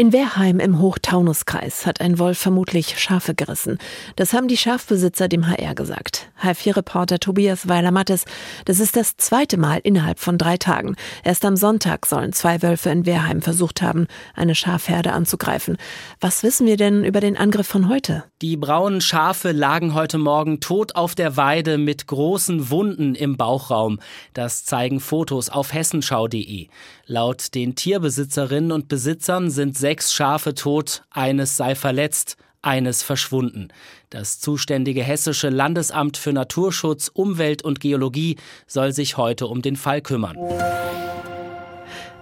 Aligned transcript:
In 0.00 0.14
Wehrheim 0.14 0.60
im 0.60 0.80
Hochtaunuskreis 0.80 1.84
hat 1.84 2.00
ein 2.00 2.18
Wolf 2.18 2.38
vermutlich 2.38 2.98
Schafe 2.98 3.34
gerissen. 3.34 3.76
Das 4.16 4.32
haben 4.32 4.48
die 4.48 4.56
Schafbesitzer 4.56 5.28
dem 5.28 5.46
HR 5.46 5.74
gesagt. 5.74 6.30
H4-Reporter 6.42 7.18
Tobias 7.18 7.68
Weiler-Mattes, 7.68 8.24
das 8.64 8.80
ist 8.80 8.96
das 8.96 9.18
zweite 9.18 9.58
Mal 9.58 9.78
innerhalb 9.82 10.18
von 10.18 10.38
drei 10.38 10.56
Tagen. 10.56 10.96
Erst 11.22 11.44
am 11.44 11.54
Sonntag 11.54 12.06
sollen 12.06 12.32
zwei 12.32 12.62
Wölfe 12.62 12.88
in 12.88 13.04
Wehrheim 13.04 13.42
versucht 13.42 13.82
haben, 13.82 14.06
eine 14.34 14.54
Schafherde 14.54 15.12
anzugreifen. 15.12 15.76
Was 16.18 16.42
wissen 16.42 16.66
wir 16.66 16.78
denn 16.78 17.04
über 17.04 17.20
den 17.20 17.36
Angriff 17.36 17.66
von 17.66 17.90
heute? 17.90 18.24
Die 18.40 18.56
braunen 18.56 19.02
Schafe 19.02 19.52
lagen 19.52 19.92
heute 19.92 20.16
Morgen 20.16 20.60
tot 20.60 20.94
auf 20.94 21.14
der 21.14 21.36
Weide 21.36 21.76
mit 21.76 22.06
großen 22.06 22.70
Wunden 22.70 23.14
im 23.14 23.36
Bauchraum. 23.36 24.00
Das 24.32 24.64
zeigen 24.64 24.98
Fotos 24.98 25.50
auf 25.50 25.74
hessenschau.de. 25.74 26.68
Laut 27.04 27.54
den 27.54 27.74
Tierbesitzerinnen 27.74 28.72
und 28.72 28.88
Besitzern 28.88 29.50
sind 29.50 29.76
sechs 29.76 29.89
Schafe 29.98 30.54
tot, 30.54 31.02
eines 31.10 31.56
sei 31.56 31.74
verletzt, 31.74 32.36
eines 32.62 33.02
verschwunden. 33.02 33.68
Das 34.10 34.38
zuständige 34.38 35.02
hessische 35.02 35.48
Landesamt 35.48 36.16
für 36.16 36.32
Naturschutz, 36.32 37.10
Umwelt 37.12 37.62
und 37.62 37.80
Geologie 37.80 38.36
soll 38.66 38.92
sich 38.92 39.16
heute 39.16 39.46
um 39.48 39.62
den 39.62 39.76
Fall 39.76 40.00
kümmern. 40.00 40.36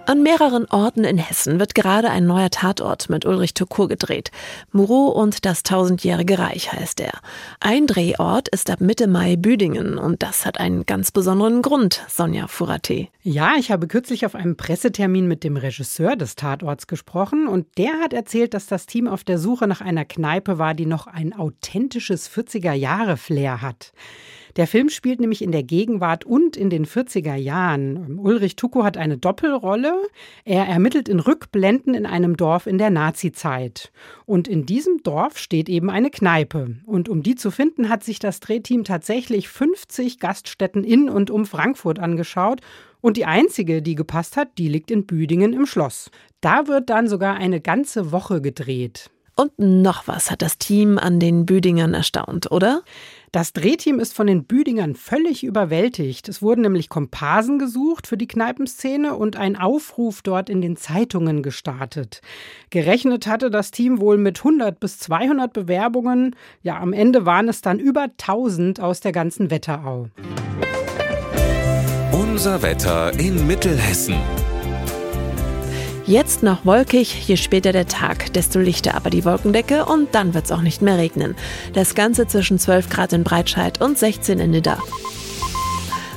An 0.09 0.23
mehreren 0.23 0.65
Orten 0.65 1.03
in 1.03 1.19
Hessen 1.19 1.59
wird 1.59 1.75
gerade 1.75 2.09
ein 2.09 2.25
neuer 2.25 2.49
Tatort 2.49 3.11
mit 3.11 3.27
Ulrich 3.27 3.53
Tukur 3.53 3.87
gedreht. 3.87 4.31
Muro 4.71 5.09
und 5.09 5.45
das 5.45 5.61
tausendjährige 5.61 6.39
Reich 6.39 6.73
heißt 6.73 6.99
er. 7.01 7.11
Ein 7.59 7.85
Drehort 7.85 8.47
ist 8.47 8.71
ab 8.71 8.81
Mitte 8.81 9.05
Mai 9.05 9.35
Büdingen 9.35 9.99
und 9.99 10.23
das 10.23 10.47
hat 10.47 10.59
einen 10.59 10.87
ganz 10.87 11.11
besonderen 11.11 11.61
Grund, 11.61 12.03
Sonja 12.07 12.47
Furate. 12.47 13.09
Ja, 13.21 13.53
ich 13.59 13.69
habe 13.69 13.85
kürzlich 13.85 14.25
auf 14.25 14.33
einem 14.33 14.57
Pressetermin 14.57 15.27
mit 15.27 15.43
dem 15.43 15.57
Regisseur 15.57 16.15
des 16.15 16.35
Tatorts 16.35 16.87
gesprochen 16.87 17.47
und 17.47 17.67
der 17.77 17.99
hat 18.01 18.11
erzählt, 18.11 18.55
dass 18.55 18.65
das 18.65 18.87
Team 18.87 19.07
auf 19.07 19.23
der 19.23 19.37
Suche 19.37 19.67
nach 19.67 19.81
einer 19.81 20.05
Kneipe 20.05 20.57
war, 20.57 20.73
die 20.73 20.87
noch 20.87 21.05
ein 21.05 21.33
authentisches 21.33 22.27
40er-Jahre-Flair 22.31 23.61
hat. 23.61 23.93
Der 24.55 24.67
Film 24.67 24.89
spielt 24.89 25.19
nämlich 25.19 25.41
in 25.41 25.51
der 25.51 25.63
Gegenwart 25.63 26.25
und 26.25 26.57
in 26.57 26.69
den 26.69 26.85
40er 26.85 27.35
Jahren. 27.35 28.19
Ulrich 28.19 28.55
Tuko 28.55 28.83
hat 28.83 28.97
eine 28.97 29.17
Doppelrolle. 29.17 29.93
Er 30.45 30.65
ermittelt 30.65 31.09
in 31.09 31.19
Rückblenden 31.19 31.93
in 31.93 32.05
einem 32.05 32.37
Dorf 32.37 32.67
in 32.67 32.77
der 32.77 32.89
Nazizeit. 32.89 33.91
Und 34.25 34.47
in 34.47 34.65
diesem 34.65 35.03
Dorf 35.03 35.37
steht 35.37 35.69
eben 35.69 35.89
eine 35.89 36.09
Kneipe. 36.09 36.77
Und 36.85 37.09
um 37.09 37.23
die 37.23 37.35
zu 37.35 37.51
finden, 37.51 37.89
hat 37.89 38.03
sich 38.03 38.19
das 38.19 38.39
Drehteam 38.39 38.83
tatsächlich 38.83 39.49
50 39.49 40.19
Gaststätten 40.19 40.83
in 40.83 41.09
und 41.09 41.31
um 41.31 41.45
Frankfurt 41.45 41.99
angeschaut 41.99 42.61
und 43.01 43.17
die 43.17 43.25
einzige, 43.25 43.81
die 43.81 43.95
gepasst 43.95 44.35
hat, 44.35 44.57
die 44.57 44.67
liegt 44.67 44.91
in 44.91 45.05
Büdingen 45.05 45.53
im 45.53 45.65
Schloss. 45.65 46.11
Da 46.41 46.67
wird 46.67 46.89
dann 46.89 47.07
sogar 47.07 47.35
eine 47.35 47.61
ganze 47.61 48.11
Woche 48.11 48.41
gedreht. 48.41 49.09
Und 49.35 49.57
noch 49.57 50.05
was 50.05 50.31
hat 50.31 50.41
das 50.41 50.57
Team 50.57 50.97
an 50.97 51.21
den 51.21 51.45
Büdingern 51.45 51.93
erstaunt, 51.93 52.51
oder? 52.51 52.81
Das 53.31 53.53
Drehteam 53.53 53.99
ist 53.99 54.15
von 54.15 54.25
den 54.25 54.45
Büdingern 54.45 54.95
völlig 54.95 55.43
überwältigt. 55.43 56.27
Es 56.29 56.41
wurden 56.41 56.61
nämlich 56.61 56.89
Komparsen 56.89 57.59
gesucht 57.59 58.07
für 58.07 58.17
die 58.17 58.27
Kneipenszene 58.27 59.15
und 59.15 59.35
ein 59.35 59.55
Aufruf 59.55 60.21
dort 60.23 60.49
in 60.49 60.61
den 60.61 60.77
Zeitungen 60.77 61.43
gestartet. 61.43 62.21
Gerechnet 62.71 63.27
hatte 63.27 63.51
das 63.51 63.69
Team 63.69 63.99
wohl 63.99 64.17
mit 64.17 64.39
100 64.39 64.79
bis 64.79 64.97
200 64.97 65.53
Bewerbungen. 65.53 66.35
Ja, 66.63 66.79
am 66.79 66.91
Ende 66.91 67.27
waren 67.27 67.49
es 67.49 67.61
dann 67.61 67.77
über 67.77 68.03
1000 68.03 68.79
aus 68.79 68.99
der 68.99 69.11
ganzen 69.11 69.51
Wetterau. 69.51 70.09
Unser 72.11 72.63
Wetter 72.63 73.17
in 73.19 73.45
Mittelhessen. 73.45 74.15
Jetzt 76.09 76.41
noch 76.41 76.65
wolkig, 76.65 77.27
je 77.27 77.37
später 77.37 77.71
der 77.71 77.85
Tag, 77.85 78.33
desto 78.33 78.57
lichter 78.57 78.95
aber 78.95 79.11
die 79.11 79.25
Wolkendecke 79.25 79.85
und 79.85 80.15
dann 80.15 80.33
wird 80.33 80.45
es 80.45 80.51
auch 80.51 80.63
nicht 80.63 80.81
mehr 80.81 80.97
regnen. 80.97 81.35
Das 81.73 81.93
Ganze 81.93 82.25
zwischen 82.25 82.57
12 82.57 82.89
Grad 82.89 83.13
in 83.13 83.23
Breitscheid 83.23 83.79
und 83.79 83.95
16 83.95 84.39
in 84.39 84.49
Nidda. 84.49 84.79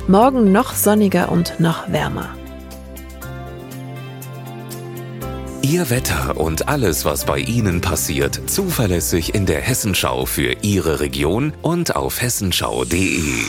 Morgen 0.07 0.51
noch 0.51 0.73
sonniger 0.73 1.31
und 1.31 1.59
noch 1.59 1.91
wärmer. 1.91 2.35
Ihr 5.61 5.91
Wetter 5.91 6.37
und 6.37 6.67
alles, 6.67 7.05
was 7.05 7.25
bei 7.25 7.37
Ihnen 7.37 7.79
passiert, 7.79 8.49
zuverlässig 8.49 9.35
in 9.35 9.45
der 9.45 9.61
Hessenschau 9.61 10.25
für 10.25 10.55
Ihre 10.63 11.01
Region 11.01 11.53
und 11.61 11.95
auf 11.95 12.19
hessenschau.de. 12.19 13.43